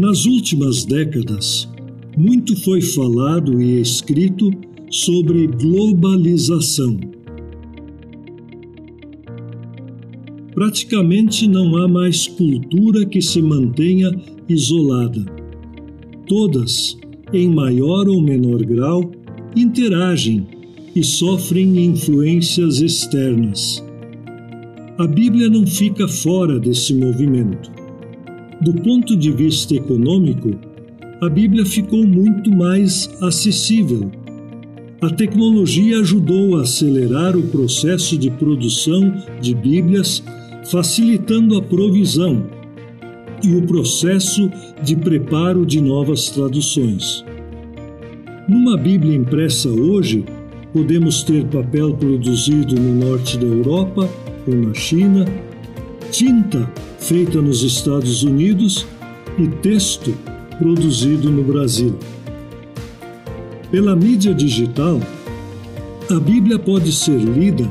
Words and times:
Nas 0.00 0.24
últimas 0.24 0.86
décadas, 0.86 1.68
muito 2.16 2.56
foi 2.64 2.80
falado 2.80 3.60
e 3.60 3.82
escrito 3.82 4.50
sobre 4.90 5.46
globalização. 5.46 6.98
Praticamente 10.54 11.46
não 11.46 11.76
há 11.76 11.86
mais 11.86 12.26
cultura 12.26 13.04
que 13.04 13.20
se 13.20 13.42
mantenha 13.42 14.10
isolada. 14.48 15.22
Todas, 16.26 16.96
em 17.30 17.50
maior 17.50 18.08
ou 18.08 18.22
menor 18.22 18.64
grau, 18.64 19.12
interagem 19.54 20.46
e 20.96 21.04
sofrem 21.04 21.78
influências 21.84 22.80
externas. 22.80 23.84
A 24.96 25.06
Bíblia 25.06 25.50
não 25.50 25.66
fica 25.66 26.08
fora 26.08 26.58
desse 26.58 26.94
movimento. 26.94 27.79
Do 28.60 28.74
ponto 28.74 29.16
de 29.16 29.32
vista 29.32 29.74
econômico, 29.74 30.50
a 31.22 31.30
Bíblia 31.30 31.64
ficou 31.64 32.06
muito 32.06 32.50
mais 32.54 33.08
acessível. 33.22 34.10
A 35.00 35.08
tecnologia 35.08 36.00
ajudou 36.00 36.58
a 36.58 36.62
acelerar 36.62 37.38
o 37.38 37.42
processo 37.44 38.18
de 38.18 38.30
produção 38.30 39.14
de 39.40 39.54
Bíblias, 39.54 40.22
facilitando 40.70 41.56
a 41.56 41.62
provisão 41.62 42.44
e 43.42 43.54
o 43.54 43.62
processo 43.62 44.50
de 44.82 44.94
preparo 44.94 45.64
de 45.64 45.80
novas 45.80 46.28
traduções. 46.28 47.24
Numa 48.46 48.76
Bíblia 48.76 49.16
impressa 49.16 49.70
hoje, 49.70 50.22
podemos 50.70 51.22
ter 51.22 51.46
papel 51.46 51.94
produzido 51.94 52.74
no 52.74 53.06
norte 53.06 53.38
da 53.38 53.46
Europa 53.46 54.06
ou 54.46 54.54
na 54.54 54.74
China, 54.74 55.24
tinta 56.10 56.70
feita 56.98 57.40
nos 57.40 57.62
Estados 57.62 58.22
Unidos 58.22 58.86
e 59.38 59.46
texto 59.46 60.14
produzido 60.58 61.30
no 61.30 61.42
Brasil. 61.42 61.96
Pela 63.70 63.94
mídia 63.94 64.34
digital, 64.34 65.00
a 66.10 66.18
Bíblia 66.18 66.58
pode 66.58 66.92
ser 66.92 67.16
lida 67.16 67.70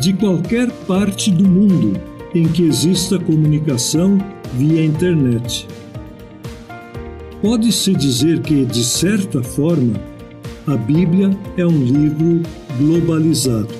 de 0.00 0.12
qualquer 0.12 0.70
parte 0.86 1.30
do 1.30 1.48
mundo 1.48 1.98
em 2.34 2.48
que 2.48 2.64
exista 2.64 3.18
comunicação 3.18 4.18
via 4.54 4.84
internet. 4.84 5.66
Pode-se 7.40 7.94
dizer 7.94 8.40
que, 8.40 8.64
de 8.64 8.82
certa 8.82 9.42
forma, 9.42 9.94
a 10.66 10.76
Bíblia 10.76 11.30
é 11.56 11.64
um 11.64 11.84
livro 11.84 12.42
globalizado. 12.76 13.77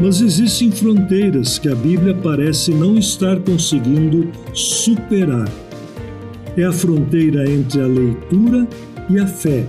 Mas 0.00 0.22
existem 0.22 0.70
fronteiras 0.70 1.58
que 1.58 1.68
a 1.68 1.74
Bíblia 1.74 2.14
parece 2.14 2.72
não 2.72 2.96
estar 2.96 3.38
conseguindo 3.40 4.30
superar. 4.54 5.46
É 6.56 6.64
a 6.64 6.72
fronteira 6.72 7.48
entre 7.48 7.82
a 7.82 7.86
leitura 7.86 8.66
e 9.10 9.18
a 9.20 9.26
fé, 9.26 9.66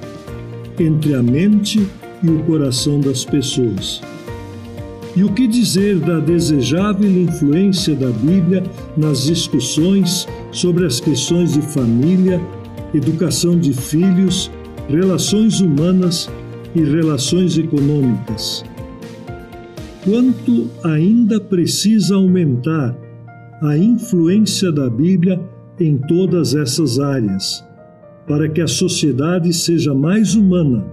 entre 0.80 1.16
a 1.16 1.22
mente 1.22 1.86
e 2.24 2.30
o 2.30 2.42
coração 2.44 3.02
das 3.02 3.26
pessoas. 3.26 4.02
E 5.16 5.24
o 5.26 5.34
que 5.34 5.46
dizer 5.48 6.00
da 6.00 6.20
desejável 6.20 7.10
influência 7.10 7.94
da 7.94 8.10
Bíblia 8.10 8.64
nas 8.96 9.26
discussões 9.26 10.26
sobre 10.54 10.86
as 10.86 11.02
questões 11.02 11.54
de 11.54 11.62
família, 11.62 12.42
educação 12.94 13.60
de 13.60 13.74
filhos, 13.74 14.50
relações 14.88 15.60
humanas 15.60 16.30
e 16.74 16.82
relações 16.82 17.58
econômicas? 17.58 18.64
Quanto 20.04 20.68
ainda 20.84 21.40
precisa 21.40 22.16
aumentar 22.16 22.98
a 23.62 23.78
influência 23.78 24.72
da 24.72 24.90
Bíblia 24.90 25.40
em 25.80 25.96
todas 25.96 26.56
essas 26.56 27.00
áreas, 27.00 27.64
para 28.28 28.50
que 28.50 28.62
a 28.62 28.68
sociedade 28.68 29.54
seja 29.54 29.94
mais 29.94 30.34
humana 30.34 30.84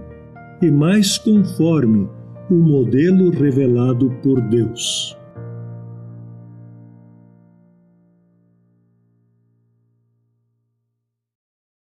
e 0.61 0.69
mais 0.69 1.17
conforme 1.17 2.07
o 2.51 2.55
modelo 2.55 3.31
revelado 3.31 4.11
por 4.21 4.39
Deus. 4.41 5.18